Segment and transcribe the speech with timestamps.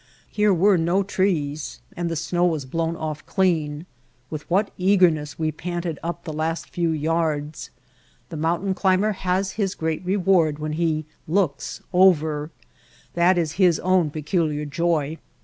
[0.31, 3.85] Here were no trees and the snow was blown off clean.
[4.31, 7.69] With what eagerness we panted up the last few yards!
[8.29, 11.81] The mountain climber has his great reward when he [■87] White Heart of Mojave ''looks
[11.93, 12.51] over."
[13.13, 15.19] That is his own peculiar joy.